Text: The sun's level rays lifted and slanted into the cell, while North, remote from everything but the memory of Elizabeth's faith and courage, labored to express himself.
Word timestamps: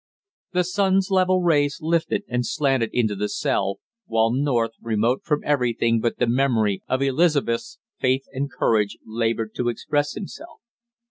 The 0.53 0.63
sun's 0.63 1.11
level 1.11 1.43
rays 1.43 1.77
lifted 1.79 2.23
and 2.27 2.43
slanted 2.43 2.89
into 2.91 3.15
the 3.15 3.29
cell, 3.29 3.77
while 4.07 4.31
North, 4.31 4.71
remote 4.81 5.21
from 5.23 5.43
everything 5.45 5.99
but 5.99 6.17
the 6.17 6.25
memory 6.25 6.81
of 6.87 7.03
Elizabeth's 7.03 7.77
faith 7.99 8.25
and 8.33 8.51
courage, 8.51 8.97
labored 9.05 9.53
to 9.53 9.69
express 9.69 10.13
himself. 10.15 10.57